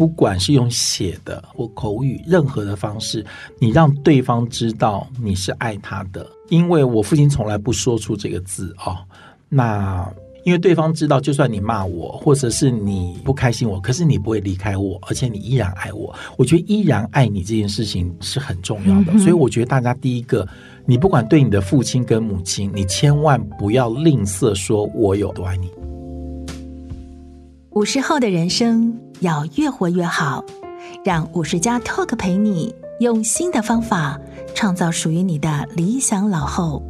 [0.00, 3.22] 不管是用写的或口语，任何的方式，
[3.58, 6.26] 你让对方知道你是爱他的。
[6.48, 8.96] 因为我父亲从来不说出这个字哦，
[9.50, 10.10] 那。
[10.42, 16.14] 因为对方知道，就算你骂我，或者是你不开心我，可是你不会离开我，而且你依然爱我。
[16.38, 19.12] 我觉得依然爱你这件事情是很重要的。
[19.12, 20.48] 嗯、所以我觉得大家第一个，
[20.86, 25.70] 你不管对你的父亲跟母亲，你千万不要吝啬说我有多爱你。
[27.72, 30.42] 五十后的人生要越活越好，
[31.04, 34.18] 让五十加 Talk 陪你用新的方法
[34.54, 36.82] 创造属于你的理想老后。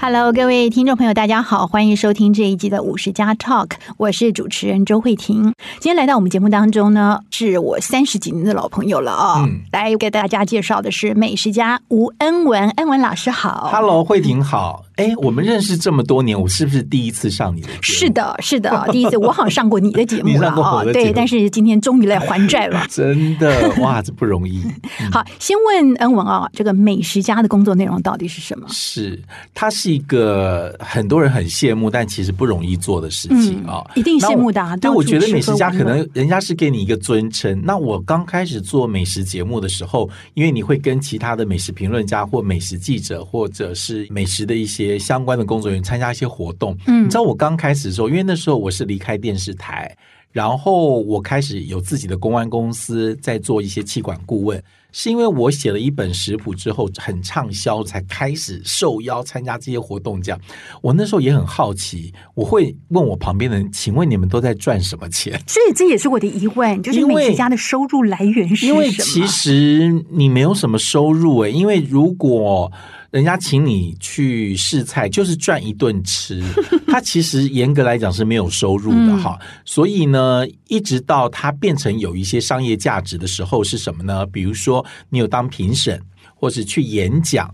[0.00, 5.54] Hello，各位听众朋友，大家好，欢迎收听这一集的五十加 Talk，我是主持人周慧婷。
[5.74, 13.70] 今天来到我们节目当中呢，是我三十几年的老朋友了啊、哦，嗯、来给大家介绍的是美食家吴恩文，恩文老师好。
[13.72, 14.86] Hello，慧婷好。
[15.00, 17.80] 哎，我们认识这么多年，我是不是第一次上你的节目？
[17.80, 19.16] 是的，是的，第一次。
[19.16, 21.10] 我好像上过你的节目了啊、 哦，对。
[21.12, 24.62] 但是今天终于来还债了， 真的哇，这不容易。
[25.00, 28.66] 嗯、 好，先问恩文啊，这个美食家的工作内容到底是什么？
[28.68, 29.18] 是，
[29.54, 34.00] 它是一个很多人很羡慕，但其实不容易做的事情啊、嗯。
[34.00, 34.76] 一定羡慕的、啊。
[34.76, 37.58] 对，我觉得美食家可能人家是给你一个尊称。
[37.64, 44.89] 那我刚开始做美食节目的时候，因为你会跟其他的美食评论家或美食记者，或者是美食的一些。
[44.98, 49.94] 相关的工作人员参加一些活动，嗯，你知道我刚开始的时候，因为那时候我是离开电视台，
[50.32, 60.20] 然后我开始有自己的公关公司，在做一些气管顾问，是因为我写了一本食谱之后很畅销，才开始受邀参加这些活动。
[60.22, 60.40] 这样，
[60.82, 65.32] 我那时候也很好奇，我会问我旁边的人，请问你们都在赚什么钱？
[65.46, 68.72] 所以这也是我的疑问，就是美食家的收入来源是什么？
[68.72, 72.70] 因为其实你没有什么收入诶，因为如果
[73.10, 76.42] 人家请你去试菜，就是赚一顿吃。
[76.86, 79.36] 他其实严格来讲是没有收入的哈。
[79.40, 84.24] 嗯、所以呢，一直到它变成有一些商业价值的时候，是什么呢？
[84.26, 86.00] 比如说你有当评审，
[86.34, 87.52] 或是去演讲，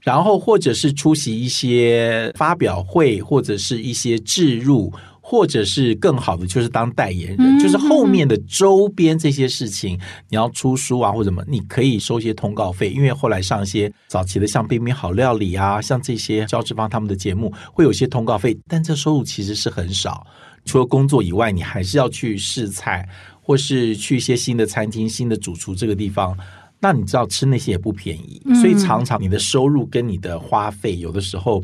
[0.00, 4.92] 然后或者是出席一些发表会，或者是一些置入。
[5.30, 10.00] 或者是更好的，就是当代言人，嗯、就是后面的周边这些事情，
[10.30, 12.90] 你要出书啊或者什么，你可以收一些通告费。
[12.90, 20.26] 因为后来上一些早期的像《冰冰好料理》啊，像这些肖志芳他们的节目，会有些通告费，但这收入其实是很少。
[20.64, 23.06] 除了工作以外，你还是要去试菜，
[23.42, 26.34] 或是去一些新的餐厅、新的主厨这个地方。
[26.80, 31.62] 那你知道吃那些也不便宜，所以常常你的收入跟你的花费有的时候。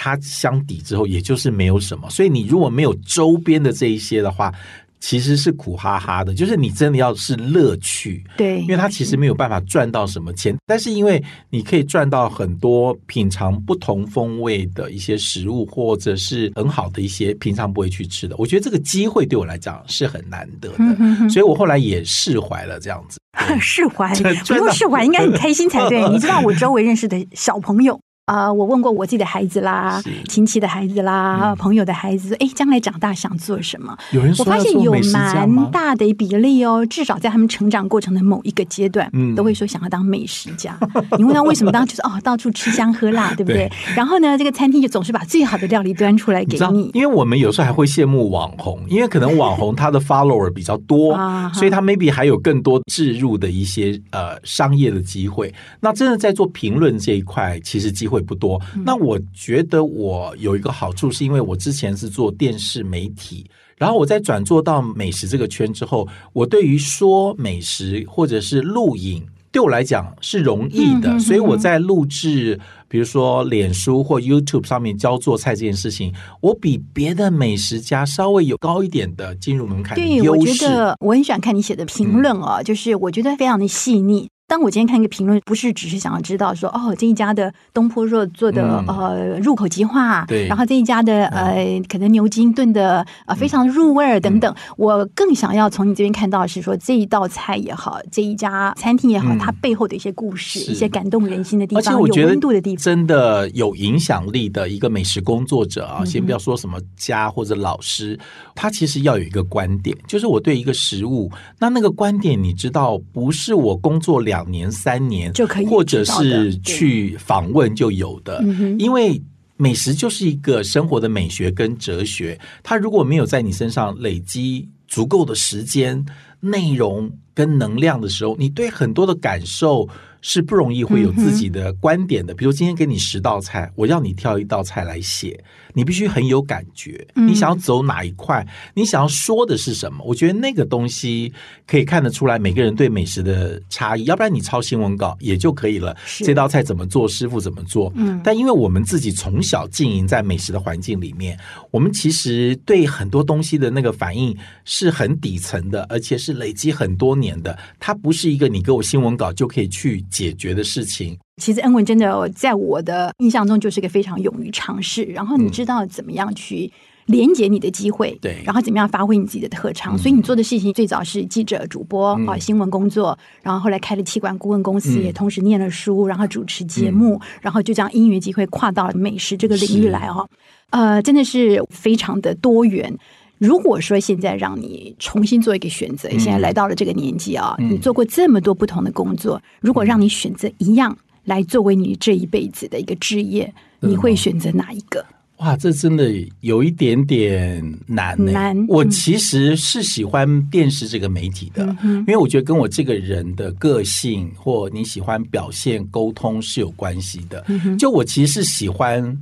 [0.00, 2.08] 它相抵之后，也就是没有什么。
[2.08, 4.54] 所以你如果没有周边的这一些的话，
[5.00, 6.32] 其实是苦哈哈的。
[6.32, 10.56] 就是你真的要是乐趣，对，因为它其实没有办法赚到什么钱。
[10.66, 11.20] 但是因为
[11.50, 18.36] 你可以赚到很多品尝不同风味的一些食物，或者是很好的一些平常不会去吃的。
[18.38, 23.18] 我觉得这个机会对我来讲是很难得的，嗯、哼哼，所以我后来也释怀了这样子。
[23.60, 24.12] 释怀，
[24.46, 26.06] 不用释怀，应该很开心才对。
[26.10, 27.98] 你知道我周围认识的小朋友。
[28.28, 33.96] 啊、呃，我问过我自己的孩子啦，亲戚的孩子啦，嗯、朋友的孩子，哎，将来长大想做什么？
[34.12, 40.78] 有人说我发现有蛮大的比例哦，至少在他们成长过程的某一个阶段，嗯、都会说想要当美食家。
[41.16, 41.86] 你问他为什么当？
[41.86, 43.66] 就是哦，到处吃香喝辣， 对不对？
[43.66, 46.78] 对，然后呢，这个餐厅就总是把最好的料理端出来给你。
[46.78, 51.16] 你因为我们有时候还会羡慕网红，因为可能网红他的 follower 比较多，
[51.54, 55.54] 所以他 maybe 还有更多置入的一些呃商业的机会。
[55.80, 58.17] 那真的在做评论这一块，其实机会。
[58.20, 63.46] 不多，那我觉得我有一个好处，是因为我之前是做电视媒体，
[63.76, 79.96] 然后我在转做到美食这个圈之后，我对于说美食或者是录影，对我来讲是容易的，所以我在录制，比如说脸书或 YouTube 上面教做菜这件事情，我比别的美食家稍微有高一点的进入门槛。
[79.96, 84.28] 对，我觉得我很喜欢看你写的评论哦，嗯、就是我觉得非常的细腻。
[84.48, 108.20] 当我今天看一个评论，不是只是想要知道说哦，这一家的东坡肉做的、嗯、呃入口即化，对，然后这一家的呃可能牛筋炖的呃非常入味儿等等，嗯、我更想要从你这边看到是说这一道菜也好，这一家餐厅也好，嗯、它背后的一些故事，一些感动人心的地方，而且我觉得有温度的地方，真的有影响力的一个美食工作者啊，先不要说什么家或者老师，嗯、
[108.54, 114.37] 他其实要有一个观点，就是我对一个食物，那那个观点你知道，不是我工作两。
[114.38, 118.42] 两年、三年就可以，或者是去访问就有的。
[118.78, 119.20] 因为
[119.56, 126.06] 美食就是一个生活的美学跟哲学，它如果没有在你身上累积足够的时间，
[126.40, 129.88] 内容跟能量的时候，你对很多的感受。
[130.20, 132.34] 是不容易会有自己的观点的。
[132.34, 135.38] 比如今天给你十道菜，我要你挑一道菜来写，
[135.78, 137.06] 你必须很有感觉。
[137.14, 138.44] 你想要走哪一块？
[138.74, 140.02] 你想要说的是什么？
[140.04, 141.32] 我觉得那个东西
[141.68, 144.02] 可以看得出来每个人对美食的差异。
[144.06, 145.96] 要不然你抄新闻稿也就可以了。
[146.24, 147.06] 这道菜怎么做？
[147.06, 147.92] 师傅怎么做？
[147.94, 148.20] 嗯。
[148.24, 151.38] 但因为我们自己从小经营在美食的环境里面，
[151.70, 157.56] 我们其实对很多东西的那个反应是很底层的，而且是累积很多年的。
[157.78, 160.04] 它不是一个你给我新闻稿就可以去。
[160.10, 166.70] 解决的事情，其实恩文真的在我的印象中就是一个非常勇于尝试，然后你知道怎么样去
[167.06, 169.96] 连接你的机会，对、嗯，然后怎么样发挥你自己的特长。
[169.96, 180.28] 所以你做的事情最早是记者、主播啊、嗯，新闻工作，然后后来开了气管顾问公司，嗯、也同时念了书，然后主持节目，嗯、然后就这样因缘机会跨到美食这个领域来哦，
[180.70, 182.94] 呃，真的是非常的多元。
[183.38, 195.04] 如果说现在让你重新做一个选择，现在来到了这个年纪啊，你做过这么多不同的工作，如果让你选择一样来作为你这一辈子的一个职业，你会选择哪一个？
[195.36, 198.56] 哇，这真的有一点点难难。
[198.66, 207.44] 我其实是喜欢电视这个媒体的，因为我觉得跟我这个人的个性或你喜欢表现沟通是有关系的。
[207.78, 209.16] 就我其实是喜欢。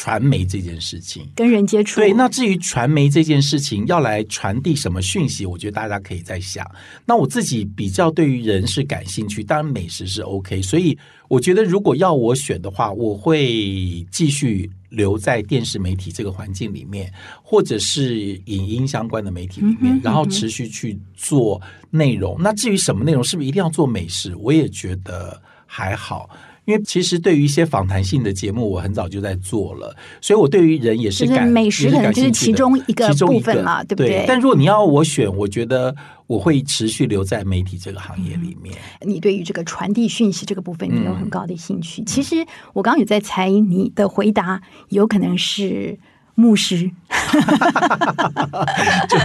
[0.00, 1.98] 传媒这件事情，跟人接触。
[1.98, 6.64] 对，那至于传媒这件事情要来传递什么讯息，我觉得大家可以再想。
[7.04, 10.62] 那我自己比较对于人是感兴趣，当然美食是 OK。
[10.62, 10.96] 所以
[11.26, 17.12] 我觉得如果要我选的话，我会继续留在电视媒体这个环境里面，
[17.42, 21.60] 或者是影音相关的媒体里面，嗯、然后持续去做
[21.90, 22.36] 内容。
[22.38, 24.32] 那至于什么内容，是不是一定要做美食？
[24.36, 26.30] 我也觉得还好。
[26.68, 34.26] 因为其实对于一些访谈性的节目，我很早就在做了，所以我对于人也是感，美食可能就是其中一个部分嘛，对不对？
[34.28, 38.76] 但如果你要我选，我觉得我会持续留在媒体这个行业里面。
[39.00, 42.02] 嗯、你对于这个传递讯息这个部分，你有很高的兴趣。
[42.02, 42.36] 嗯、其实
[42.74, 44.60] 我刚刚有在猜，你的回答
[44.90, 45.98] 有可能是
[46.34, 46.90] 牧师。
[49.08, 49.16] 就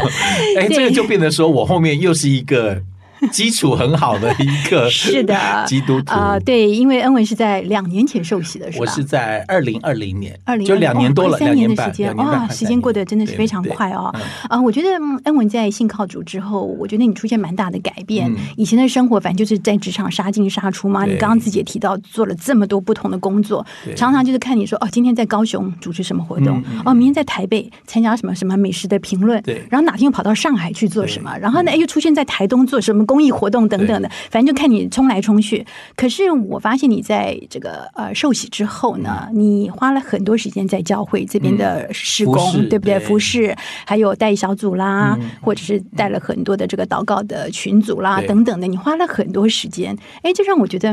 [0.61, 2.81] 哎，这个就变得说我后面又是一个。
[3.31, 5.35] 基础很好的一个 是的
[5.67, 8.81] 基督徒啊，对，因为恩文是在两年前受洗的，是吧？
[8.81, 14.13] 我是在二零二零年，二零就两年多了，三年的时间，哇，时间过得真的是非常快哦。
[14.49, 14.89] 啊，我觉得
[15.25, 18.31] 恩文在信靠主之后，我觉得你出现蛮大的改变。
[18.31, 21.05] 嗯、以前的生活，反正就是在职场杀进杀出嘛。
[21.05, 23.65] 你刚刚自己也提到，做了这么多不同的工作，
[23.95, 33.05] 常常就是看你说哦，今天在高雄主持什么活动，哦，明天在台北参加什么什么美食的评论，对，然后哪天又跑到上海去做什么，然后呢，哎，又出现在台东做什么。
[33.13, 35.63] 公益活动等等的，反正就看你冲来冲去。
[35.95, 42.99] 可是我发现你在这个呃受洗之后呢，你花了很多时间在教会这边的施工，嗯、对不对？
[42.99, 43.55] 服饰，
[43.85, 49.95] 还有带小组啦，嗯、或者是带了很多的这个祷告的群组啦等等的，你花了很多时间。
[50.23, 50.91] 哎，这让我觉得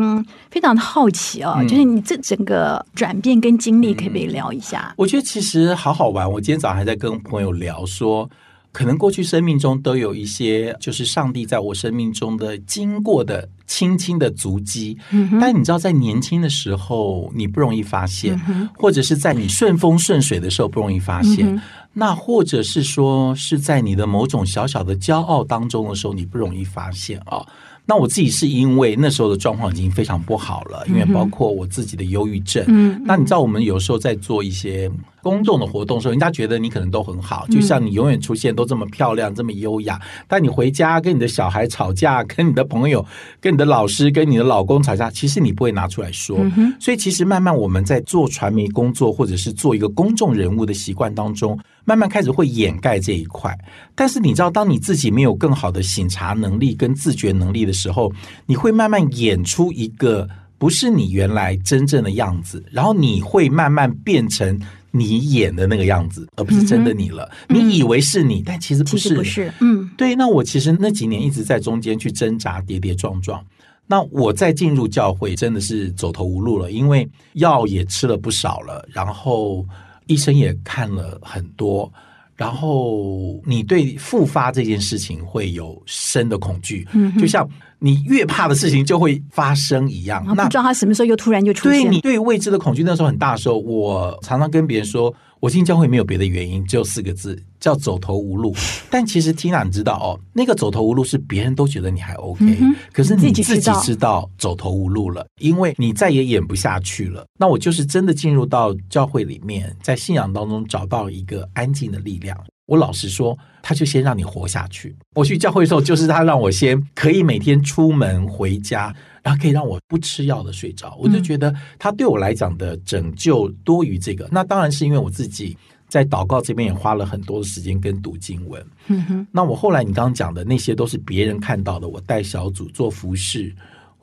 [0.50, 4.92] 非常的好奇哦，嗯、就是你这整个转变跟经历，可不可以聊一下？
[4.96, 6.30] 我觉得其实好好玩。
[6.30, 8.28] 我今天早上还在跟朋友聊说。
[8.72, 15.38] 可能过去生命中都有一些，就是上帝在我生命中的经过的轻轻的足迹，嗯。
[15.40, 21.60] 但你知道，在年轻的时候，你不容易发现，嗯，或者是在你顺风顺水的时候不容易发现，嗯。
[21.92, 27.44] 那或者是说是在你的某种小小的骄傲当中的时候，你不容易发现啊。
[27.86, 32.64] 那我自己是因为那时候的状况已经非常不好了，因为包括我自己的忧郁症。
[32.68, 33.02] 嗯。
[33.04, 34.90] 那你知道，我们有时候在做一些。
[35.22, 40.00] 公众的活动的时候，人家觉得你可能都很好，就像你永远出现都这么漂亮、这么优雅。
[40.26, 43.04] 但你回家跟你的小孩吵架，跟你的朋友、
[43.38, 46.38] 跟你的老师、跟你的老公吵架，其实你不会拿出来说。
[46.80, 53.56] 所以，其实慢慢我们在做传媒工作，或者是做一个公众人物的习惯当中，慢慢开始会掩盖这一块。
[53.94, 58.12] 但是你知道，当你自己没有更好的醒察能力跟自觉能力的时候，
[58.46, 64.60] 你会慢慢演出一个不是你原来真正的样子，然后你会慢慢变成。
[64.92, 67.30] 你演的那个样子，而不是真的你了。
[67.48, 69.14] 嗯、你以为是你，嗯、但其实不是。
[69.14, 70.16] 不是，嗯，对。
[70.16, 73.40] 那我其实那几年一直在中间去挣扎，跌跌撞撞。
[73.86, 79.64] 那我再进入教会，真的是走投无路了，因为药也吃了不少了，然后
[80.12, 81.90] 医生也看了很多。
[82.36, 87.48] 然后你对复发这件事情会有深的恐惧，嗯，就像
[87.78, 90.24] 你越怕的事情就会发生一样。
[90.26, 91.82] 那不知道他什么时候又突然就出现。
[91.82, 95.14] 对，你对未知的恐惧那时候很大的时候，我常常跟别人说。
[95.40, 98.54] 我进教会没有别的原因，只有四个字，叫走投无路。
[98.90, 107.24] 但其实 Tina 你知道哦，那个走投无路是别人都觉得你还 OK，嗯，可是你自己知道走投无路了，因为你再也演不下去了。
[107.38, 112.36] 那我就是真的进入到教会里面，在信仰当中找到一个安静的力量。
[112.66, 114.94] 我老实说，他就先让你活下去。
[115.16, 120.96] 我去教会的时候，就是他让我先可以每天出门回家，然后可以让我不吃药的睡着。
[121.00, 124.28] 我就觉得他对我来讲的拯救多于这个。
[124.30, 125.56] 那当然是因为我自己
[125.88, 128.64] 在祷告这边也花了很多的时间跟读经文。
[128.88, 129.26] 嗯哼。
[129.32, 133.54] 那我后来你刚刚讲的那些都是别人看到的，我带小组做服饰，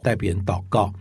[0.01, 0.93] 带别人祷告。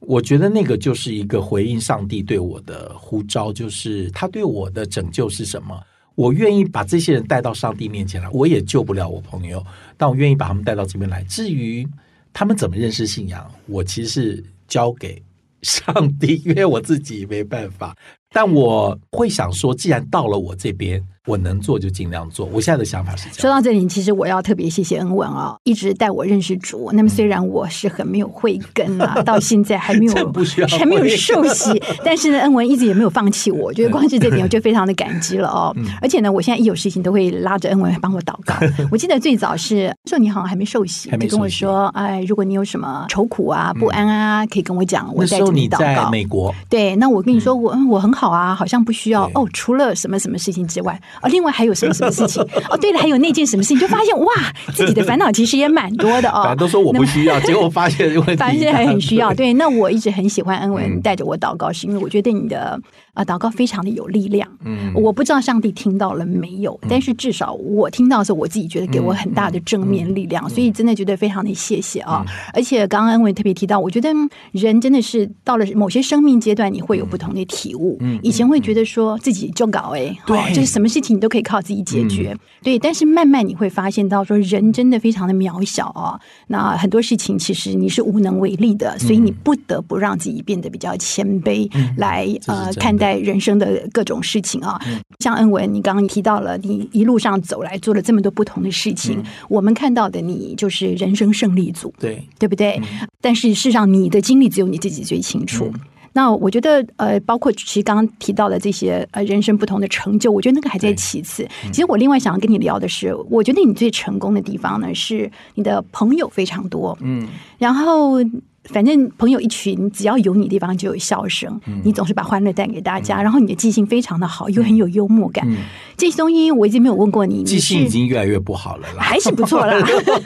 [0.00, 5.80] 我觉得那个就是一个回应上帝对我的呼召，就是他对我的拯救是什么？
[6.16, 9.64] 我愿意把这些人带到上帝面前来，我也救不了我朋友，
[9.96, 11.22] 但我愿意把他们带到这边来。
[11.24, 11.88] 至于
[12.32, 15.22] 他们怎么认识信仰，我其实是交给
[15.62, 17.96] 上帝，因为我自己没办法。
[18.30, 21.02] 但我会想说，既然到了我这边。
[21.26, 22.46] 我能做就尽量做。
[22.46, 23.40] 我现在的想法是这样。
[23.40, 26.90] 说到这里，其实我要特别谢谢恩文啊，一直带我认识主。
[26.92, 30.32] 那么虽然我是很没有慧根啊，到现在还没有
[30.68, 33.66] 还没有受洗， 但是呢，恩文一直也没有放弃我。
[33.66, 35.74] 我觉得光是这点，我就 非常的感激了哦。
[36.00, 38.54] 而且呢，我现在一有事情都会拉着恩文帮我祷告。
[38.90, 45.78] 我记得最早是说你好像还没受洗，就跟我说，哎，如果你有什么愁苦啊、不安啊，可以跟我讲，我在这里祷告。
[45.78, 51.00] 在美国，对，那我跟你说，我我很好啊，好像不需要哦，除了什么什么事情之外。
[51.20, 52.42] 哦，另外还有什么什么事情？
[52.70, 54.26] 哦，对了，还有那件什么事情，就发现哇，
[54.74, 56.54] 自己的烦恼其实也蛮多的哦。
[56.58, 59.34] 都说我不需要，结果发现问题， 发现还很需要。
[59.34, 62.80] 对，那我一直很喜欢恩文带着我祷告，是因为我觉得你的
[63.14, 64.48] 啊祷告非常的有力量。
[64.64, 72.24] 嗯，我不知道上帝听到了没有，但是至少我听到的时候，我自己觉得给我很大的正面力量，所以真的觉得非常的谢谢啊。
[72.54, 74.08] 而且刚刚恩文特别提到，我觉得
[74.52, 77.98] 人真的是到了某些生命阶段，你会有不同的体悟。
[78.00, 81.42] 嗯，以前会觉得说自己就搞哎，对，就是什么事情你都可以。
[81.42, 86.20] 靠自己解决，嗯、对，但是慢慢你会发现到说，人真的非常的渺小啊、哦。
[86.46, 94.80] 那很多事情其实你是无能为力的，所以你不得不让自己变得比较谦卑，来、嗯、呃看待人生的各种事情啊。
[94.86, 102.80] 嗯、像恩文，你刚刚提到了，你一路上走来做了这么多不同的事情，嗯、我们看到的你就是人生胜利组，对，对不对？
[102.82, 105.66] 嗯、但是事实上，你的经历只有你自己最清楚。
[105.74, 105.80] 嗯
[106.14, 111.42] 那我觉得，呃，包括其实刚刚提到的这些呃人生不同的成就，我觉得那个还在其次。
[111.64, 118.18] 嗯、其实我另外想要跟你聊的是，我觉得你最成功的地方呢，是你的朋友非常多，嗯，然后。
[118.64, 121.60] 反正朋友一群，只要有你地方就有笑声。
[121.66, 125.44] 嗯、你总是把欢乐带给大家，嗯、然后你的记性非常的好，又很有幽默感。
[125.50, 125.56] 嗯、
[125.96, 129.76] 这些东西我已经没有问过你，记性已经越来越不好了啦，还是不错啦。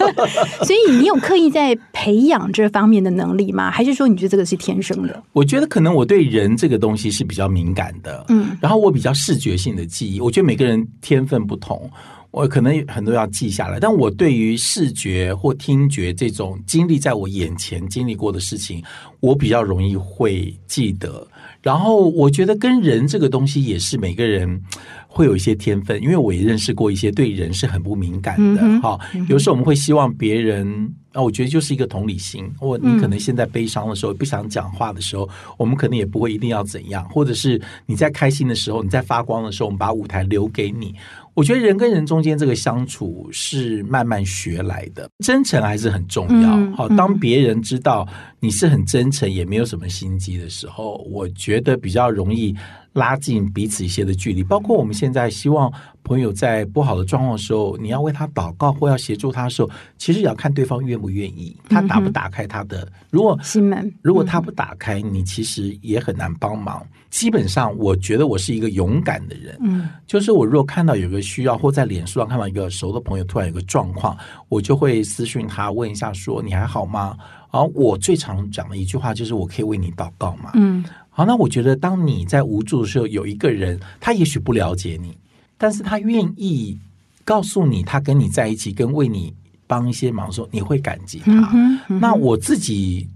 [0.65, 3.71] 所以你有刻意在培养这方面的能力吗？
[3.71, 5.23] 还是说你觉得这个是天生的？
[5.33, 10.21] 我觉得可能我对人这个东西是比较敏感的，嗯，然后我比较视觉性的记忆。
[10.21, 11.91] 我觉得每个人天分不同。
[12.37, 18.85] 我可能很多要记下来，但我对于视觉或听觉这种经历在我眼前经历过的事情，
[19.21, 21.27] 我比较容易会记得。
[21.63, 24.63] 然后我觉得跟人这个东西也是每个人
[25.09, 28.81] 会有一些天分，因为我也认识过一些对人是很不敏感的。
[28.83, 29.01] 哈、
[29.31, 32.47] 有时候我们会希望别人啊，我觉得就是一个同理心。
[32.61, 35.27] 我你可能现在悲伤的时候，不想讲话的时候，
[35.57, 40.95] 我们可能也不会一定要怎样，或者是你在开心的时候，你在发光的时候，我们把舞台留给你。
[41.37, 46.75] 我觉得人跟人中间这个相处是慢慢学来的，真诚还是很重要。
[46.75, 48.09] 好、当别人知道
[48.41, 52.55] 你是很真诚，也没有什么心机的时候，我觉得比较容易
[52.93, 54.45] 拉近彼此一些的距离。
[54.45, 62.87] 包括我们现在希望朋友在不好的状况的时候，你要为他祷告或要协助他的时候，其实也要看对方愿不愿意，他打不打开他的。
[63.11, 66.87] 如果心门，如果他不打开，你其实也很难帮忙。
[67.09, 69.57] 基本上，我觉得我是一个勇敢的人。
[69.63, 74.15] 嗯，就是我如果看到有个需要，或在脸书上看到一个熟的朋友突然有个状况，
[74.51, 77.17] 我就会私讯他问一下，说你还好吗？
[77.51, 80.51] 然后我最常讲的一句话就是我可以为你祷告嘛？
[80.55, 85.17] 嗯，好，那我觉得当你在无助的时候，有一个人他也许不了解你，
[85.57, 86.79] 但是他愿意
[87.25, 89.35] 告诉你他跟你在一起，跟为你
[89.67, 91.33] 帮一些忙的时候，你会感激他。
[91.55, 92.01] 嗯，嗯。
[92.01, 93.09] 那我自己。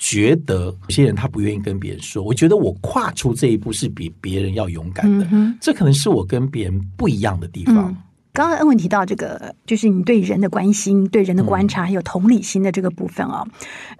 [0.00, 7.90] 觉得有些人他不愿意跟别人说，我觉得我跨出这一步是比别人要勇敢的，嗯、这可能是我跟别人不一样的地方。
[7.90, 7.96] 嗯
[8.38, 13.48] 刚刚恩文提到这个，就是你对人的关心、对人的观察，还有同理心的这个部分啊、哦，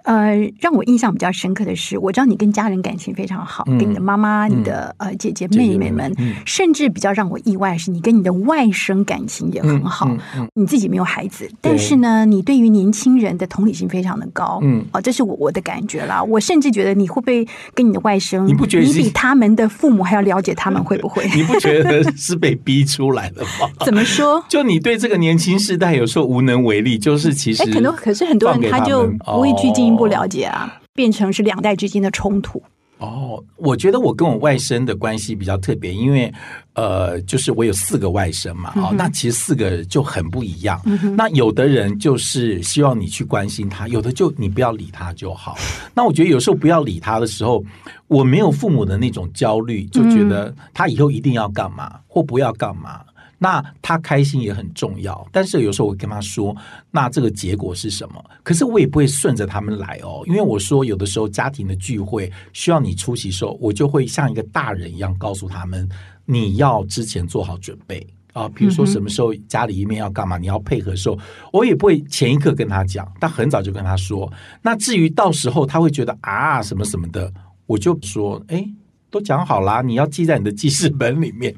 [0.05, 10.09] 呃，让我印象比较深刻的是，我知道你跟家人感情非常好，嗯、跟你的妈妈、你的呃姐姐妹妹们，嗯、甚至比较让我意外的是，你跟你的外甥感情也很好。
[10.53, 14.59] 你自己没有孩子，但是呢，你对于年轻人的同理心非常的高。
[14.63, 16.23] 嗯，哦，这是我我的感觉啦。
[16.23, 20.81] 我甚至觉得你会不会跟你的外甥，你不觉得你比他们的父母还要了解他们？
[20.81, 21.29] 会不会？
[21.35, 23.69] 你不觉得是被逼出来的吗？
[23.83, 24.28] 怎么说？
[24.47, 32.61] 就你对这个年轻世代有时候无能为力，就是其实，哎，可能可是很多人他就不会去进一步了解啊，哦、变成是两代之间的冲突。
[32.99, 36.29] 哦，我觉得我跟我外甥的关系比较特别，因为
[36.73, 40.81] 呃，就是我有四个外甥嘛，哦，那其实四个就很不一样。
[41.15, 45.57] 那有的人就是希望你去关心他，有的就你不要理他就好。
[45.95, 47.63] 那我觉得有时候不要理他的时候，
[48.07, 52.99] 我没有父母的那种焦虑，就觉得他以后一定要干嘛或不要干嘛。
[53.41, 56.53] 那他开心也很重要，但是有时候我跟他说，
[56.91, 58.23] 那这个结果是什么？
[58.43, 65.87] 可是我也不会顺着他们来哦，因为我说有的时候家庭的聚会需要你出席的时候，我就会像一个大人一样告诉他们，
[66.25, 71.17] 你要之前做好准备啊，比如说什么时候家里一面要干嘛，你要配合的时候，
[71.53, 74.29] 我也不会前一刻跟他讲，但很早就跟他说。
[74.61, 77.31] 那至于到时候他会觉得啊什么什么的，
[77.67, 78.67] 我就说，哎，
[79.09, 81.55] 都讲好啦，你要记在你的记事本里面。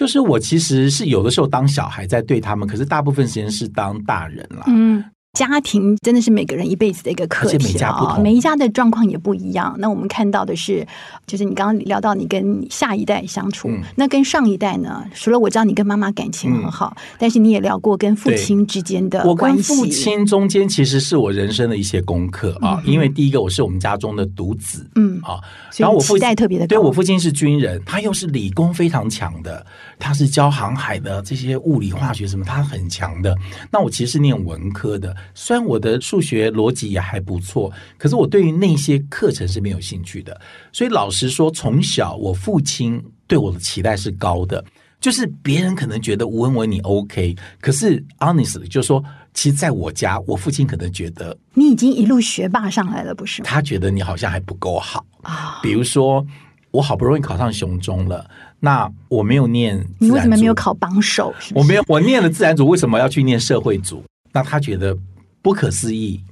[0.00, 4.64] 就是我其实是有的时候当小孩在对他们，可是大部分时间是当大人啦。
[4.68, 5.04] 嗯。
[5.32, 9.76] 家庭真的是每个人一辈子的一个课题啊，每一家的状况也不一样。
[9.78, 10.84] 那我们看到的是，
[11.24, 15.04] 就是你刚刚聊到你跟下一代相处，嗯、那跟上一代呢？
[15.14, 19.72] 除了我知道你跟妈妈感情很好，嗯、但是你也聊过跟父亲之间的关系。
[19.72, 25.38] 我跟父亲中间其实是我人生的一些功课啊，嗯、因为第一个我是我们家中的独子，嗯啊，
[25.76, 29.64] 然后我父亲特别的，对我父亲是军人，他又是理工非常强的，
[29.96, 33.36] 他是教航海的，这些物理化学什么他很强的。
[33.70, 35.14] 那我其实是念文科的。
[35.34, 40.40] 虽然我的数学逻辑也还不错，可是我对于那些课程是没有兴趣的。
[40.72, 44.64] 所以老实说，从小我父亲对我的期待是高的，
[45.00, 53.48] 就是别人可能觉得吴文文你 OK，可是 honestly 就是说，其实在我家，我父亲可能觉得你已经一路学霸上来了，不是吗？
[53.48, 55.60] 他觉得你好像还不够好啊。
[55.62, 56.26] 比如说，
[56.70, 61.34] 我好不容易考上雄中了，那我没有念，你为什么没有考榜首？
[61.38, 61.54] 是是？
[61.54, 64.04] 我没有，我念了自然组，为什么要去念社会组？
[64.32, 64.96] 那他觉得。
[65.42, 66.22] 不可思议，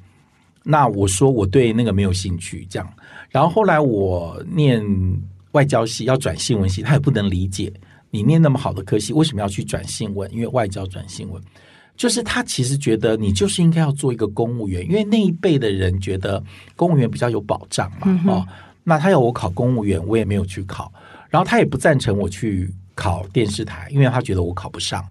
[0.63, 2.89] 那我说我对那个没有兴趣，这样。
[3.31, 4.83] 然后后来我念
[5.53, 7.73] 外交系，要转新闻系，他也不能理解
[8.11, 10.33] 你念那么好的科系，为什么要去转新闻？
[10.33, 11.43] 因为外交转新闻，
[11.97, 16.43] 就是他其实觉得你就是应该要做一个公务员，因为那一辈的人觉得
[16.77, 18.01] 公务员比较有保障嘛。
[18.05, 18.47] 嗯、哦，
[18.85, 20.93] 那他要我考公务员，我也没有去考。
[21.31, 25.05] 然后他也不赞成我去考电视台，因为他觉得我考不上。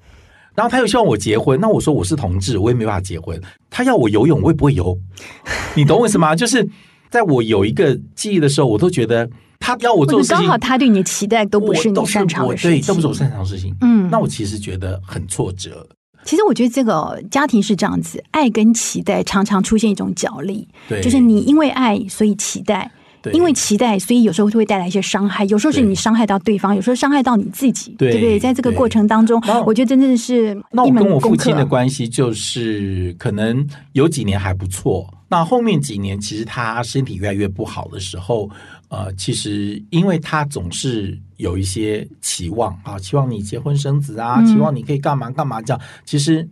[0.55, 3.39] 然后他又希望我结婚，那我说我是同志，我也没办法结婚。
[3.77, 4.97] 他要我游泳，我也不会游。
[5.77, 6.35] 你懂我意思吗？
[6.35, 6.67] 就是
[7.11, 13.75] 在我有一个记忆的时候，我都觉得他要我做事情，刚好他对你的期待都不是你擅长的事情，对，都不是我擅长的事情。
[13.81, 15.87] 嗯，那我其实觉得很挫折。
[16.23, 22.91] 其实我觉得这个家庭是这样子，爱跟期待常常出现一种角力，对，就是你因为爱所以期待。
[23.33, 25.43] 因为期待，所以有时候就会带来一些伤害。
[25.45, 28.39] 有时候是你伤害到对方，对有时候伤害到你自己，对，对不对？
[28.39, 30.55] 在这个过程当中，我觉得真的是。
[30.71, 35.07] 那我跟我父亲的关系就是，可能有几年还不错。
[35.29, 38.49] 那后面几年，其实他身体越来越不好的时候，
[38.89, 45.81] 呃，其实因为他总是有一些期望啊，期望你结婚生子啊，期望你可以干嘛干嘛这样。
[46.05, 46.47] 其实。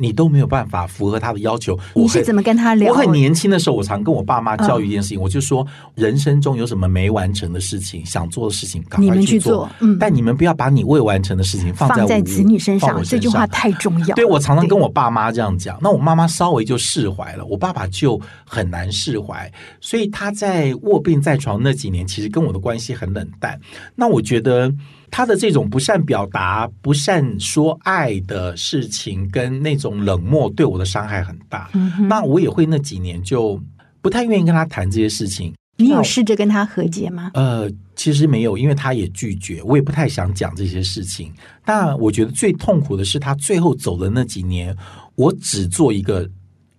[0.00, 1.78] 你都没有办法符合他的要求。
[1.94, 2.90] 你是怎么跟他聊？
[2.90, 9.68] 我很年轻的时候，我常跟我爸妈教育一件事情，我就说：人生中有什么没完成的事情，想做的事情，赶快去做。
[9.80, 13.00] 嗯，但你们不要把你未完成的事情放在放在子女身上。
[13.04, 14.16] 这句话太重要。
[14.16, 19.52] 对，我常常跟我爸妈这样讲，那我妈妈稍微就释怀了，我爸爸就很难释怀。
[19.80, 23.60] 所以他在卧病在床那几年，其实跟我的关系很冷淡。
[23.94, 24.72] 那我觉得。
[25.10, 31.68] 他的这种不善表达、不善说爱的事情，跟那种冷漠，对我的伤害很大。
[31.74, 33.60] 嗯、哼那我也会那几年就
[34.00, 35.52] 不太愿意跟他谈这些事情。
[35.76, 37.30] 你有试着跟他和解吗？
[37.32, 41.32] 呃，其实没有，因为他也拒绝，我也不太想讲这些事情。
[41.64, 44.76] 但我觉得最痛苦的是他最后走的那几年，
[45.14, 46.28] 我只做一个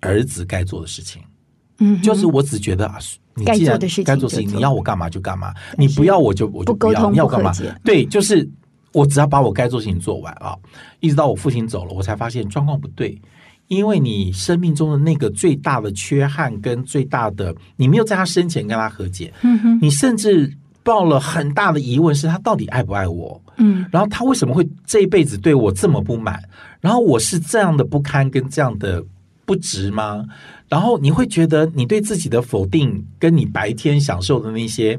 [0.01, 1.19] 儿子该做的事情。
[1.81, 2.97] 嗯，就是我只觉得啊。
[3.33, 7.49] 你既然该做的事情，你要我干嘛就干嘛，你不要我就我就不要，不你要干嘛？
[7.81, 8.47] 对，就是
[8.91, 10.53] 我只要把我该做的事情做完啊，
[10.99, 13.17] 一直到我父亲走了，我才发现状况不对，
[13.69, 23.41] 因为你生命中的那个最大的缺憾跟最大的，你没有在他生前跟他和解，嗯哼，你甚至抱了很大的疑问，是他到底爱不爱我？
[23.55, 26.37] 嗯，然后他为什么会这一辈子对我这么不满？
[26.81, 29.01] 然后我是这样的不堪跟这样的
[29.51, 30.23] 不值吗？
[30.69, 34.97] 然后你会觉得你对自己的否定，跟你白天享受的那些，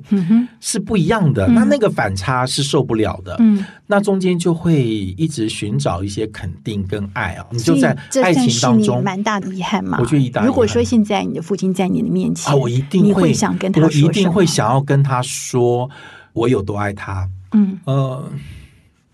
[0.61, 1.47] 是不一样的。
[1.47, 3.35] 嗯、那那个反差是受不了的。
[3.39, 7.47] 嗯，那中间就会一直寻找一些肯定跟爱啊。
[7.51, 9.97] 你就在爱情当中，蛮大的遗憾嘛。
[9.99, 10.45] 我觉得一大。
[10.45, 15.89] 如果说现在你的父亲在你的面前啊，我一定会，会想跟他说，我一定会想要跟他说
[16.35, 17.27] 我有多爱他。
[17.53, 18.31] 嗯呃，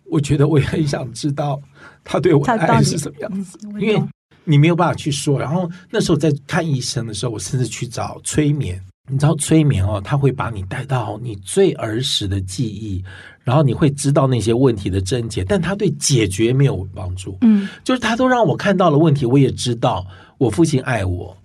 [0.07, 1.61] 我觉得我也很想知道
[2.03, 4.03] 他对我的爱是什么样子，因为。
[4.49, 13.05] 你没有办法去说，然后那时候在看医生的时候，我甚至去找催眠，你知道催眠哦，它会把你带到你最儿时的记忆，
[13.45, 17.37] 然后你会知道那些问题的症结，但它对解决没有帮助。
[17.43, 20.07] 嗯，就是他都让我看到了问题，我也知道
[20.39, 21.37] 我父亲爱我，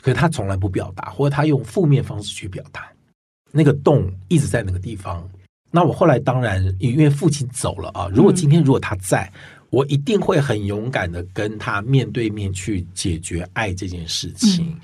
[0.00, 2.88] 可是他从来不表达，或者他用负面方式去表达。
[3.52, 5.28] 那个洞一直在那个地方。
[5.72, 14.66] 那我后来当然因为父亲走了啊，如果今天如果他在，嗯，我一定会很勇敢的跟他面对面去解决爱这件事情。
[14.66, 14.80] 嗯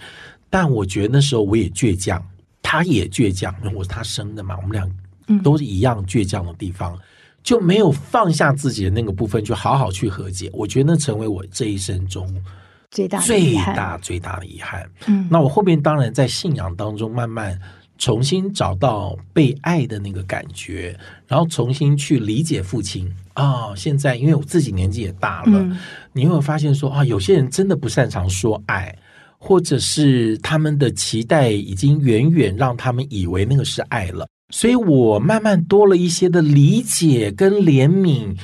[0.49, 2.25] 但我觉得那时候我也倔强，
[2.62, 7.01] 他也倔强，因为我是他生的嘛，我们俩都是一样倔强的地方，嗯，
[7.42, 10.49] 就没有放下自己的那个部分，就好好去和解。
[10.55, 12.33] 我觉得那成为我这一生中
[12.92, 14.88] 最大最大最大的遗憾。
[15.09, 17.61] 嗯，那我后面当然在信仰当中慢慢
[17.99, 23.75] 重新找到被爱的那个感觉，然后重新去理解父亲啊，哦。
[23.77, 25.79] 现在因为我自己年纪也大了，嗯，
[26.13, 28.95] 你会发现说啊，有些人真的不擅长说爱。
[29.39, 38.35] 或者是他们的期待已经远远让他们以为那个是爱了，所以我慢慢多了一些的理解跟怜悯，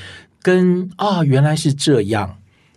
[0.43, 2.37] 跟啊、哦、原来是这样。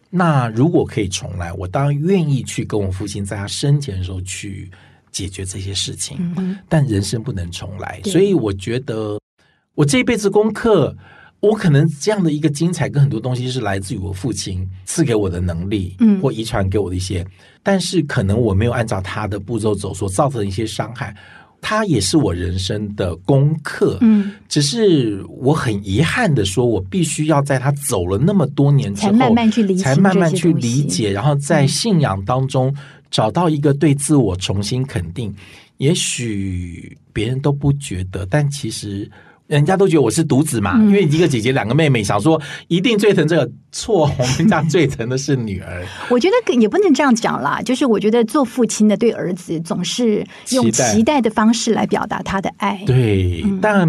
[0.09, 4.71] 那如果可以重来，我当然愿意去跟我父亲在他生前的时候去
[5.15, 6.17] 解决这些事情。
[6.37, 9.17] 嗯、但人生不能重来，所以我觉得
[9.73, 10.95] 我这一辈子功课。
[11.41, 17.23] 我可能这样的一个精彩跟很多东西是来自于我父亲赐给我的能力，嗯，或遗传给我的一些，
[17.61, 21.15] 但是可能我没有按照他的步骤走，所造成的一些伤害，
[21.61, 32.73] 他也是我人生的功课，嗯，只是我很遗憾的说，我必须要在他走了那么多年之后，才慢慢去理解，才慢慢去理解，然后在信仰当中
[33.09, 35.33] 找到一个对自我重新肯定。
[35.77, 39.09] 也许别人都不觉得，但其实。
[39.47, 45.85] 人家都觉得我是独子嘛，嗯，因为一个姐姐两个妹妹，想说一定最疼这个错，我们家最疼的是女儿。
[46.09, 52.81] 我觉得也不能这样讲啦，就是我觉得做父亲的对儿子总是用期待的方式来表达他的爱。
[52.87, 53.87] 对，嗯，但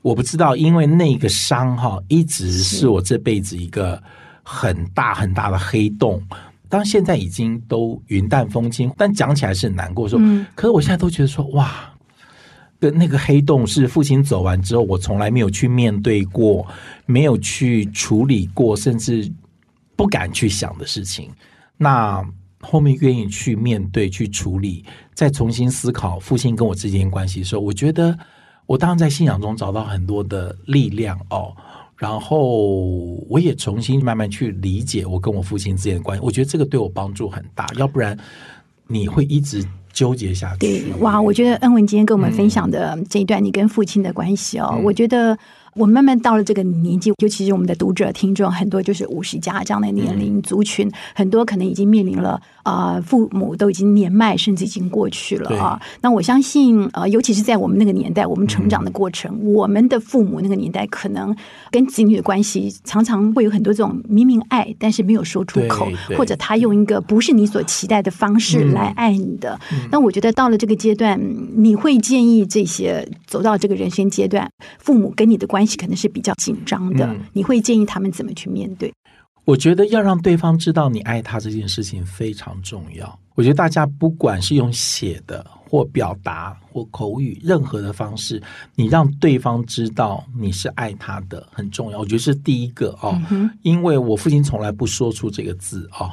[0.00, 4.02] 我不知道，因为那个伤哈，一直是我这辈子一个
[4.42, 6.22] 很大很大的黑洞。
[6.70, 11.68] 当现在已经都云淡风轻，但讲起来是很难过说，说，嗯，可是我现在都觉得说哇。
[12.78, 16.66] 的那个黑洞是父亲走完之后，我从来没有去面对过，
[17.04, 19.30] 没有去处理过，甚至
[19.96, 21.30] 不敢去想的事情。
[21.76, 22.26] 那
[22.62, 28.18] 后面愿意去面对、去处理，再重新思考父亲跟我之间关系的时候，我觉得
[28.64, 31.54] 我当然在信仰中找到很多的力量哦。
[32.00, 32.38] 然后
[33.28, 36.24] 我也重新慢慢去理解我跟我父亲之间的关系。
[36.24, 38.18] 我觉得这个对我帮助很大，要不然
[38.88, 39.64] 你会一直。
[39.92, 40.58] 纠结下去。
[40.60, 41.20] 对，哇！
[41.20, 45.36] 我觉得恩文今天跟我们分享的这一段你跟父亲的关系哦，嗯、我觉得。
[45.74, 55.80] 我慢慢到了这个年纪，尤其是我们的读者听众很多，就是五十加这样的年龄族群，嗯、很多可能已经面临了啊、呃，父母都已经年迈，甚至已经过去了啊。
[56.00, 61.34] 那我相信，呃，尤其是在我们那个年代，我们成长的过程，嗯、我们的父母那个年代，可能
[61.70, 69.58] 跟子女的关系常常会有很多这种明明爱，但是没有说出口，或者他用一个不是你所期待的方式来爱你的。
[69.72, 71.20] 嗯、那我觉得到了这个阶段，
[71.54, 75.59] 你会建议这些走到这个人生阶段，父母跟你的关系。
[75.60, 78.90] 关系可能是比较紧张的，嗯，你会建议他们怎么去面对？
[79.44, 83.18] 我觉得要让对方知道你爱他这件事情非常重要。
[83.34, 88.42] 我觉得大家不管是用写的或表达或口语，任何的方式，
[88.74, 91.98] 你让对方知道你是爱他的很重要。
[91.98, 96.10] 我觉得是第一个哦，嗯，因为我父亲从来不说出这个字哦。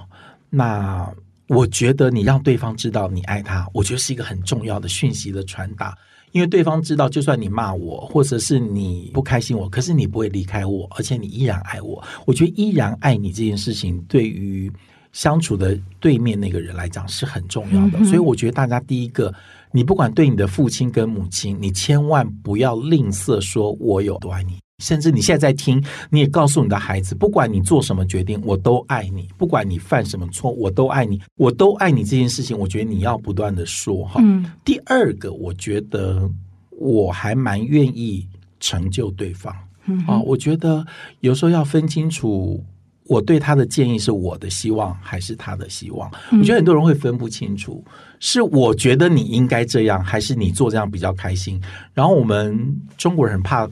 [0.49, 1.09] 那
[1.47, 5.97] 我觉得你让对方知道你爱他，我觉得是一个很重要的讯息的传达。
[6.33, 12.03] 因为对方知道，就算你骂我，或者是你不开心我，可是你不会离开我，而且你依然爱我。
[12.25, 14.71] 我觉得依然爱你这件事情，对于
[15.13, 17.97] 相处的对面那个人来讲是很重要的。
[17.99, 19.33] 嗯、所以我觉得大家第一个，
[19.71, 24.59] 你不管对你的父亲跟母亲，你千万不要吝啬说我有多爱你。
[24.83, 32.03] 甚至你现在在听，你也告诉你的孩子，不管你做什么决定，我都爱你；不管你犯什么错，我都爱你，我都爱你。
[32.03, 34.19] 这件事情，我觉得你要不断的说哈。
[34.23, 34.45] 嗯。
[34.63, 36.29] 第二个，我觉得
[36.69, 38.27] 我还蛮愿意
[38.59, 39.51] 成就对方。
[39.87, 39.97] 嗯。
[40.05, 40.85] 啊，我觉得
[41.21, 42.63] 有时候要分清楚，
[43.05, 46.07] 我对他的建议是我的希望还是他的希望。
[46.33, 47.83] 我觉得很多人会分不清楚，
[48.19, 51.59] 是我觉得你应该这样，还是你做这样比较开心。
[51.95, 53.67] 然后我们中国人怕。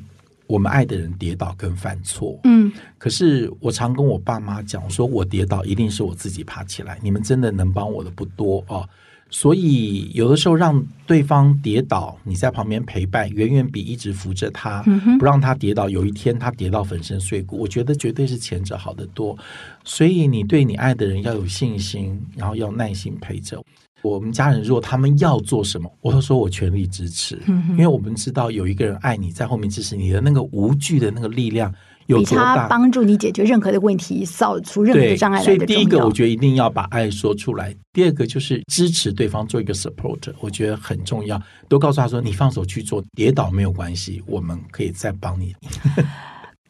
[0.48, 8.88] 我们爱的人跌倒跟犯错，嗯，可是我常跟我爸妈讲说，我跌倒一定是我自己爬起来，你们真的能帮我的不多哦。
[9.28, 14.84] 所以有的时候让对方跌倒，你在旁边陪伴，远远比一直扶着他，
[15.18, 19.36] 不让他跌倒，有一天他跌到粉身碎骨，我觉得绝对是前者好得多。
[19.84, 23.62] 所以你对你爱的人要有信心，然后要耐心陪着。
[24.10, 31.74] 我们家人如果他们要做什么，我都说我全力支持，嗯、因为我们知道有一个人爱你在后面支持你的那个无惧的那个力量。
[32.08, 35.46] 有比他帮助你解决任何的问题，扫除任何的障碍来的。
[35.46, 41.42] 所以第一个，我觉得一定要把爱说出来；第二个就是支持对方做一个 support，我觉得很重要。
[41.68, 45.56] 都告诉他说：“你放手去做，跌倒没有关系，我们可以再帮你。”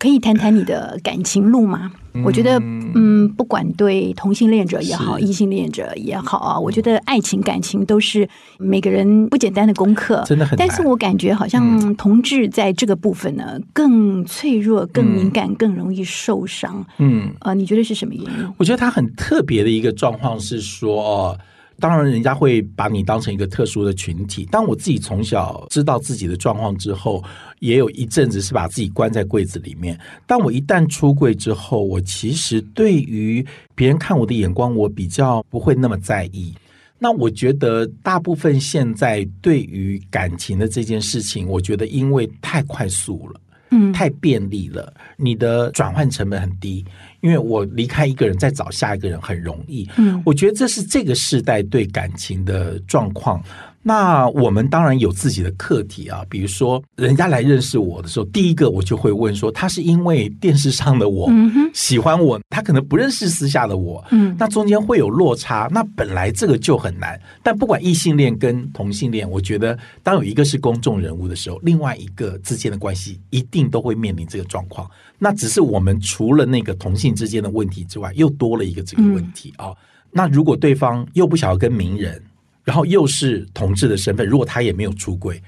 [0.05, 1.91] 可以谈谈你的感情路吗？
[2.13, 2.59] 嗯、我觉得，
[2.93, 10.55] 嗯，不管对同性恋者也好，异性恋者也好啊，我觉得爱情感情都是每个人不简单的功课，真的很。
[10.59, 16.85] 但是我感觉好像同志在这个部分呢，更脆弱、更敏感、更容易受伤。
[16.99, 18.29] 嗯，呃，你觉得是什么原因？
[18.57, 21.35] 我觉得他很特别的一个状况是说。
[21.79, 24.45] 当然，人家会把你当成一个特殊的群体。
[24.45, 27.23] 当我自己从小知道自己的状况之后，
[27.59, 29.99] 也有一阵子是把自己关在柜子里面。
[30.25, 36.53] 但我一旦出柜之后，我其实对于别人看我的眼光，我比较不会那么在意。
[36.97, 43.41] 那我觉得，大部分现在对于感情的这件事情，我觉得因为太快速了。
[43.71, 46.85] 嗯，太便利了，你的转换成本很低，
[47.25, 49.89] 因为我离开一个人再找下一个人很容易。
[49.97, 53.43] 嗯，我觉得这是这个时代对感情的状况。
[53.87, 61.29] 那我们当然有自己的课题啊，比如说人家来认识我的时候，第一个我就会问说，他是因为电视上的我
[61.71, 67.21] 喜欢我，他可能不认识私下的我，嗯，那中间会有落差，那本来这个就很难。
[67.43, 74.89] 但不管异性恋跟同性恋，我觉得当有一个是公众人物的时候，另外一个之间的关系一定都会面临这个状况。
[75.19, 79.67] 那只是我们除了那个同性之间的问题之外，又多了一个这个问题啊。
[80.09, 82.19] 那如果对方又不想要跟名人，
[82.65, 85.41] 然后又是同志的身份，如果他也没有出轨，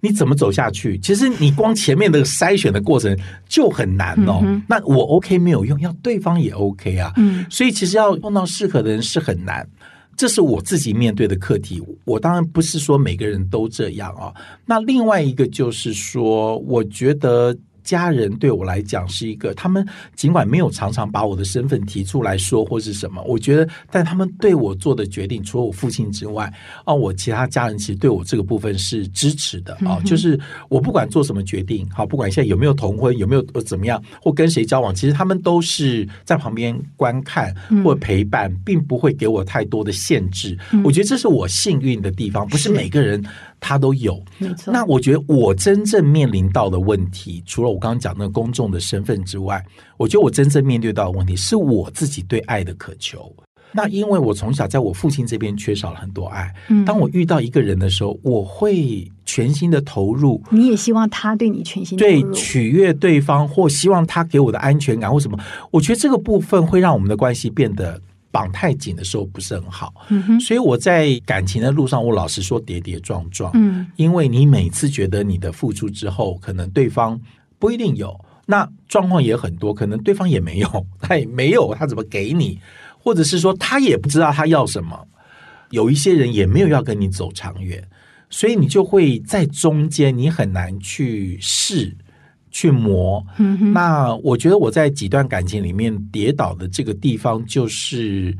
[0.00, 0.98] 你怎么走下去？
[0.98, 3.16] 其实你光前面的筛选的过程
[3.48, 4.40] 就很难哦。
[4.42, 7.12] 嗯、那我 OK 没有用，要对方也 OK 啊。
[7.16, 9.64] 嗯，所以其实要碰到适合的人是很难，
[10.16, 11.80] 这是我自己面对的课题。
[12.04, 14.34] 我当然不是说每个人都这样啊、哦。
[14.66, 17.56] 那另外一个就是说，我觉得。
[17.82, 26.52] 家人对我来讲是一个，他们尽管没有常常把我的身份提出来说或是什么，我觉得，但他们对我做的决定，除了我父亲之外，
[26.84, 40.56] 啊，我其他家人其实对我这个部分是支持的啊，就是我不管做什么决定，好，不管现在有没有同婚，有没有怎么样，或跟谁交往，其实他们都是在旁边观看或陪伴，并不会给我太多的限制。
[40.84, 43.22] 我觉得这是我幸运的地方，不是每个人。
[43.62, 44.72] 他都有，没错。
[44.72, 49.64] 那我觉得我真正面临到的问题，除了我刚刚讲那个公众的身份之外，
[49.96, 53.32] 我觉得我真正面对到的问题是我自己对爱的渴求。
[53.74, 60.42] 那因为我从小在我父亲这边缺少了很多爱，嗯，当我遇到一个人的时候，我会全心的投入。
[60.50, 65.38] 你也希望他对你全心投入，对，取悦对方，或希望他给我的安全感或什么？
[65.70, 67.98] 我觉得这个部分会让我们的关系变得。
[68.32, 69.94] 绑太紧的时候不是很好，
[70.40, 77.20] 所以我在感情的路上，我老实说跌跌撞撞，嗯，因为你每次觉得你的付出之后，可能对方
[77.58, 82.58] 不一定有，那状况也很多，可能对方也没有，他也没有，他怎么给你？
[82.98, 85.06] 或者是说他也不知道他要什么，
[85.70, 87.86] 有一些人也没有要跟你走长远，
[88.30, 91.94] 所以你就会在中间，你很难去试。
[92.52, 93.24] 去磨，
[93.72, 98.36] 那我觉得我在几段感情里面跌倒的这个地方，就是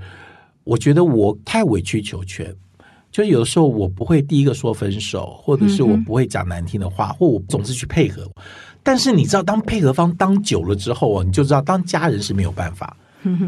[0.63, 2.55] 我觉得我太委曲求全，
[3.11, 8.31] 就是有的时候我不会第一个说分手，或者是我不会讲难听的话，或我总是去配合。
[8.83, 12.97] 但是你知道，当配合方当久了之后啊，你就知道当家人是没有办法。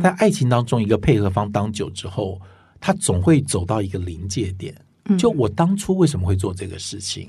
[0.02, 2.40] 在爱情当中，一个配合方当久之后，
[2.80, 4.74] 他总会走到一个临界点。
[5.18, 7.28] 就我当初为什么会做这个事情？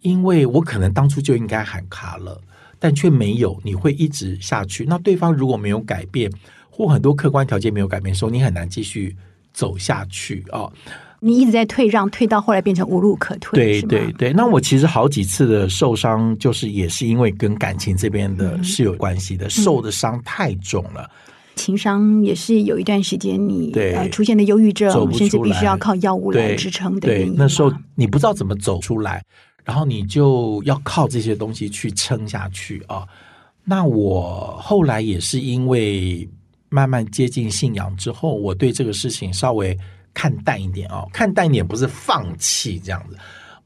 [0.00, 2.40] 因为我可能当初就应该喊卡了。
[2.82, 4.84] 但却没有，你会一直下去。
[4.84, 6.28] 那对方如果没有改变，
[6.68, 9.14] 或很多客观条件没有改变的时候，你很难继续
[9.52, 10.72] 走下去啊、哦。
[11.20, 13.80] 你一直在退让，退到后来变成无路可退。
[13.80, 14.32] 对对对。
[14.32, 21.08] 那我其实好几次的受伤，就是也是因为跟感情这边的是有关系的，嗯、受的伤太重了。
[21.54, 23.72] 情伤也是有一段时间你
[24.10, 27.34] 出现的忧郁症，甚至必须要靠药物来支撑的原因。
[27.38, 29.22] 那时候你不知道怎么走出来。
[29.64, 33.06] 然后你就要靠这些东西去撑下去啊！
[33.64, 36.28] 那我后来也是因为
[36.68, 39.78] 慢慢接近信仰之后，我对这个事情稍微
[40.12, 43.16] 看淡一点啊，看淡一点不是放弃这样子，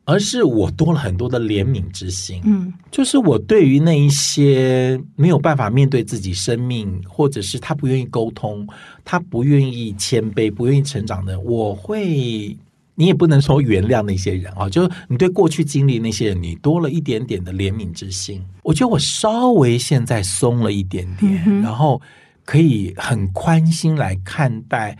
[0.04, 2.42] 而是我多了很多的怜悯之心。
[2.44, 8.68] 嗯，就是我对于那一些没有办法面对自己生命，或者是他不愿意沟通，
[9.02, 12.54] 他不愿意谦卑，不愿意成长的，我会。
[12.96, 18.42] 你也不能说原谅那些人啊，就是你对过去经历那些人，你多了一点点的怜悯之心。
[18.62, 22.00] 我觉得我稍微现在松了一点点，然后
[22.44, 24.96] 可以很宽心来看待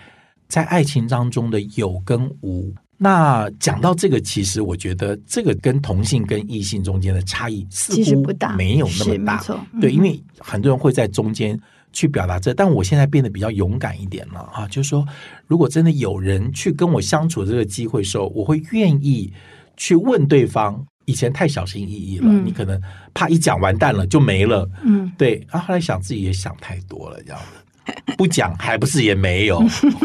[0.47, 2.73] 在爱情当中的有跟无。
[2.99, 9.43] 那讲到这个，其实我觉得这个跟同性跟异性中间的差异似乎不大，没有那么大。
[9.81, 11.59] 对，因为很多人会在中间
[11.97, 15.03] 去表达这，但我现在变得比较勇敢一点了啊，就是说，
[15.47, 19.33] 如果真的有人去跟我相处这个机会的时候，我会愿意
[19.79, 20.87] 去问对方。
[21.09, 22.83] 以前太小心翼翼了，嗯、你可能
[23.15, 24.69] 怕一讲完蛋了就没了。
[24.83, 25.37] 嗯，对。
[25.49, 27.65] 然后，后来想自己也想太多了，这样子。
[28.17, 29.63] 不讲还不是也没有，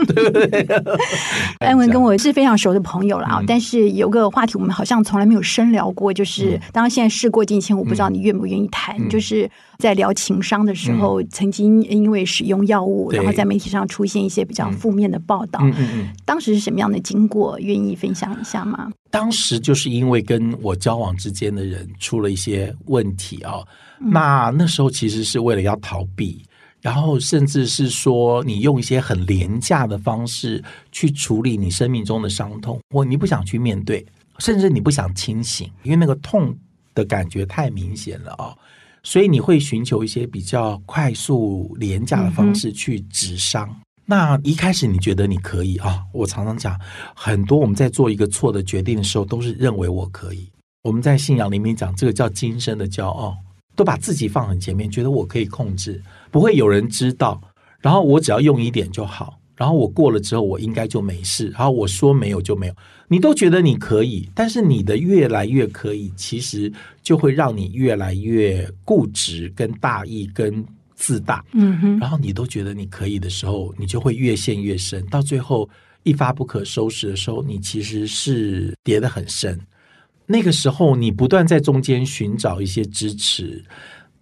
[0.07, 0.67] 对不对？
[1.59, 8.95] 安文跟我是非常熟的朋友了啊，嗯、但是有个话题我们好像从来没有深聊过，就是、嗯、当然现在事过境迁，我不知道你愿不愿意谈。
[8.99, 15.59] 嗯、就是在聊情商的时候，嗯、曾经因为使用药物，然后在媒体上出现一些比较负面的报道。
[15.63, 17.57] 嗯嗯嗯，当时是什么样的经过？
[17.59, 18.91] 愿意分享一下吗？
[19.09, 23.53] 当时就是因为跟我交往之间的人出了一些问题啊，
[23.99, 26.43] 嗯、那那时候其实是为了要逃避。
[26.81, 34.03] 然后，甚至是说，你用一些很廉价的方式去处理你生命中的伤痛，或你不想去面对，
[34.39, 36.57] 甚至你不想清醒，因为那个痛
[36.95, 38.57] 的感觉太明显了啊、哦！
[39.03, 43.69] 所以你会寻求一些比较快速、廉价的方式去止伤。
[43.69, 46.01] 嗯、那一开始你觉得你可以啊？
[46.11, 46.75] 我常常讲，
[47.15, 50.49] 很多我们在做一个错的决定的时候，都是认为我可以。
[50.81, 53.37] 我们在信仰里面讲，这个叫今生的骄傲。
[53.73, 57.39] 都把自己放很前面，觉得我可以控制，不会有人知道。
[57.79, 59.37] 然后我只要用一点就好。
[59.55, 61.49] 然后我过了之后，我应该就没事。
[61.49, 62.73] 然后我说没有就没有。
[63.07, 66.71] 你都觉得你可以，但是你的越来越可以，其实
[67.03, 70.65] 就会让你越来越固执、跟大意、跟
[70.95, 71.45] 自大。
[71.53, 71.99] 嗯哼。
[71.99, 75.05] 然后你都觉得你可以的时候，你就会越陷越深。
[75.07, 75.69] 到最后
[76.01, 79.59] 一发不可收拾的时候，你其实是跌得很深。
[80.25, 83.63] 那个时候，你不断在中间寻找一些支持，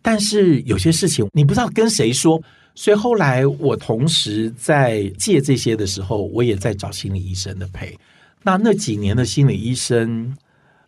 [0.01, 2.41] 但是有些事情你不知道跟谁说，
[2.75, 7.97] 所以后来我同时在借这些的时候，我也在找心理医生的陪。
[8.41, 10.33] 那那几年的心理医生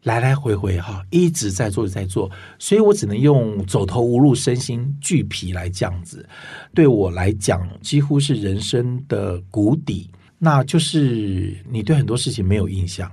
[0.03, 6.25] 来来回回哈，一直在做在做，所以我只能用走投无路、身心俱疲来这样子。
[6.73, 13.11] 对我来讲，几乎是人生的谷底，那就是你对很多事情没有印象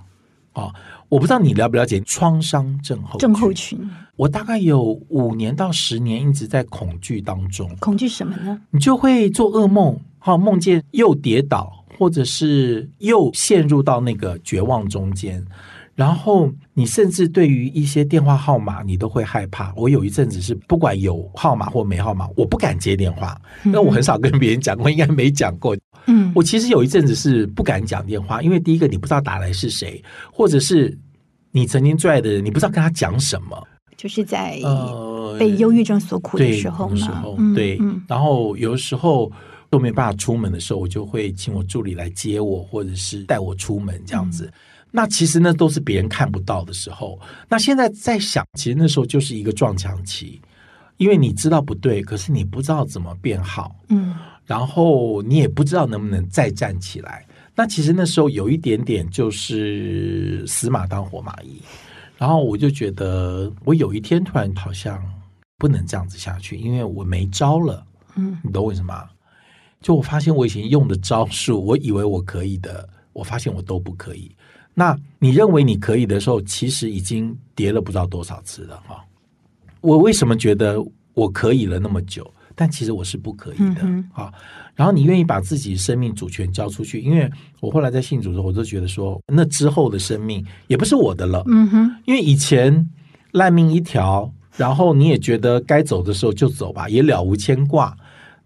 [0.59, 0.75] 啊。
[1.09, 3.79] 我不知道你了不了解创伤症候症候群。
[4.16, 7.71] 我大概有五年到十年一直在恐惧当中。
[7.81, 8.61] 恐惧什么呢？
[8.71, 15.42] 你就会做噩梦，哈，梦见又跌倒，或者是又陷入到那个绝望中间。
[15.99, 19.75] 然后你甚至对于一些电话号码，你都会害怕。
[19.75, 23.37] 我有一阵子是不管有号码或没号码，我不敢接电话。
[23.65, 25.77] 因为我很少跟别人讲过，应该没讲过。
[26.07, 30.01] 嗯，我其实有一阵子是不敢讲电话，因为第一个你不知道打来是谁，
[30.33, 30.97] 或者是
[31.51, 33.61] 你曾经最爱的人，你不知道跟他讲什么。
[33.97, 39.29] 就是在呃被忧郁症所苦的时候嘛，呃、对，嗯、然后有的时候
[39.69, 44.45] 都没办法出门的时候，我就会请我助理来接我，或者是带我出门这样子。
[44.45, 44.53] 嗯、
[44.90, 47.18] 那其实那都是别人看不到的时候。
[47.48, 50.40] 那现在在想，其实那时候就是一个撞墙期，
[50.96, 53.74] 因为你知道不对，可是你不知道怎么变好。
[53.88, 54.14] 嗯。
[54.46, 61.61] 然后你也不知道能不能再站起来，那其实那时候有一点点就是死马当活马医，
[62.16, 64.98] 然后我就觉得我有一天突然好像
[65.59, 67.85] 不能这样子下去，因为我没招了。
[68.16, 69.07] 嗯，你懂为什么？
[69.83, 74.35] 就我发现我以前用的招数，我以为我可以的，我发现我都不可以。
[74.79, 79.05] 那你认为你可以的时候，其实已经跌了不知道多少次了哈。
[79.81, 80.81] 我为什么觉得
[81.14, 82.33] 我可以了那么久？
[82.55, 84.33] 但其实我是不可以的，嗯、哼
[84.77, 91.43] 然后你愿意把自己生命主权交出去，因为我后来在信主的时候，我就觉得说，那之后的生命也不是我的了。
[91.47, 92.88] 嗯哼，因为以前
[93.33, 97.97] 烂命一条，然后你也觉得该走的时候就走吧，也了无牵挂。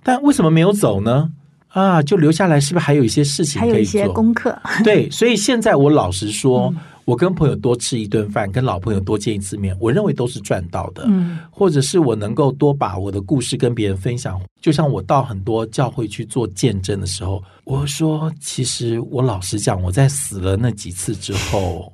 [0.02, 1.30] 但为什么没有走呢？
[1.72, 3.74] 啊，就留下来，是不是还有一些事情可以做？
[3.74, 4.56] 还有一些功课。
[4.84, 6.72] 对，所以现在我老实说。
[6.74, 11.02] 嗯我跟朋友多吃一顿饭，跟老朋友多见一次面，我认为都是赚到的。
[11.08, 21.92] 嗯，或者是我能够多把我的故事跟别人分享，就像我到很多教会去做见证的时候，我说，其实我老实讲，我在死了那几次之后，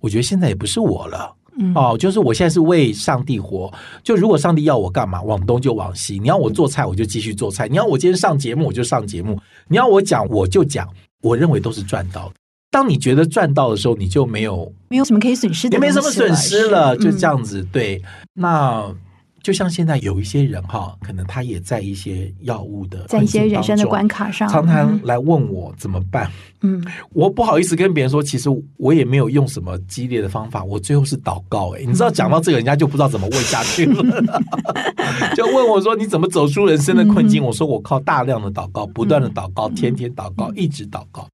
[0.00, 1.34] 我觉得现在也不是我了。
[1.58, 3.72] 嗯，哦，就是我现在是为上帝活。
[4.02, 6.18] 就如果上帝要我干嘛，往东就往西。
[6.18, 9.36] 你要我做菜，我就继续做菜；你要我今天上节目，我就上节目；
[9.68, 10.88] 你要我讲，我就讲。
[11.22, 12.34] 我认为都是赚到的。
[12.70, 17.60] 当你觉得赚到的时候，你就没有没有什么可以损失的，也没什么损失了，就这样子。
[17.60, 18.92] 嗯、对，那
[19.42, 26.30] 就像现在有一些人哈，可能他也在一些药物的，在一些人生的关卡上，常常来问我怎么办。
[26.60, 26.80] 嗯，
[27.12, 31.70] 我不好意思跟别人说，其实我也没有用什么激烈的方法，我最后是祷告。
[31.74, 34.02] 哎，你知道讲到这个，人家就不知道怎么问下去了，
[35.34, 37.42] 就问我说你怎么走出人生的困境？
[37.42, 41.26] 嗯、我说我靠大量的祷告，不断的祷告，天天祷告，一直祷告。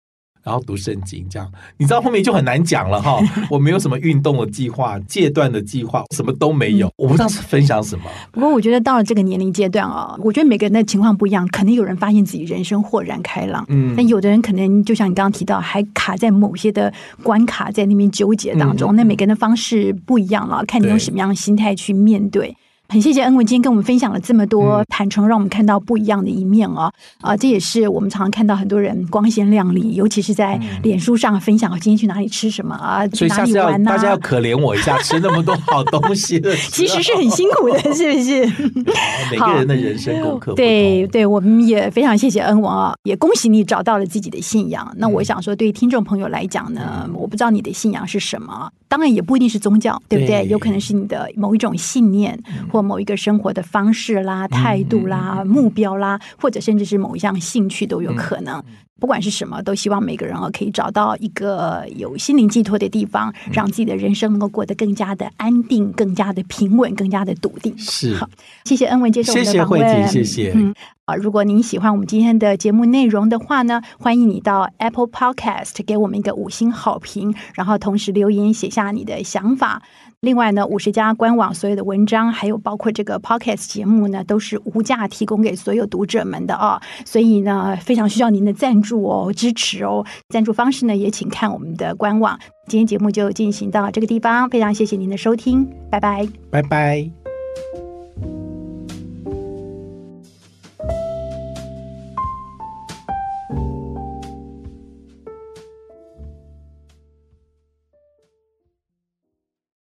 [0.49, 1.46] 然后读圣经，这样
[1.76, 3.20] 你知道后面就很难讲了哈。
[3.51, 6.90] 我没有什么运动的计划、戒断的计划，什么都没有。
[6.96, 8.05] 我不知道是分享什么。
[8.32, 16.90] 不过我觉得到了这个年龄阶段啊，我觉得每个人的情况不一样，肯定有人发现自己人生豁然开朗，嗯，但有的人可能就像你刚刚提到，还卡在某些的
[17.22, 18.94] 关卡，在那边纠结当中。
[18.94, 22.57] 嗯、那每个人的方式不一样了，看你用什么样的心态去面对。
[22.91, 26.91] 很谢谢恩文今天跟我们分享了这么多坦诚，让我们看到不一样的一面哦。
[27.20, 36.41] 啊、呃，这也是我们常常看到很多人光鲜亮丽，尤其是在脸书上分享今天去哪里吃什么啊，所以下次要大家要可怜我一下，吃那么多好东西，
[36.72, 38.47] 其实是很辛苦的，是不是？
[39.30, 44.91] 每个人的人生功课对对，我们也非常谢谢恩文啊，也恭喜你找到了自己的信仰。
[44.97, 50.47] 那我想说，对于听众朋友来讲呢，我不知道你的信仰是什么，当然也不一定是宗教，对不对？
[50.49, 52.43] 有可能是你的某一种信念。
[52.72, 58.62] 或某一个生活的方式啦、态度啦、目标啦，或者甚至是某一项兴趣都有可能。
[59.01, 67.72] 不管是什么，都希望每个人啊可以找到一个有心灵寄托的地方，让自己的人生能够过得更加的安定、更加的平稳、更加的笃定。
[67.79, 68.29] 是，好，
[68.64, 70.09] 谢谢恩文接受我们的访问。
[70.09, 70.53] 谢谢，谢谢。
[70.53, 70.74] 嗯，
[71.05, 79.81] 啊，如果您喜欢我们今天的节目内容的话呢，欢迎你到 Apple Podcast 给我们一个五星好评，然后同时留言写下你的想法。
[80.21, 90.05] 另外呢五十家官网所有的文章，还有包括这个 p o c k e t 节目呢，都是无价提供给所有读者们的啊、所以呢，非常需要您的赞助哦，支持哦。
[90.29, 92.37] 赞助方式呢，也请看我们的官网。
[92.66, 97.09] 今天节目就进行到这个地方，非常谢谢您的收听，拜拜，拜拜。